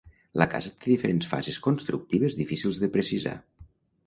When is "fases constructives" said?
1.33-2.39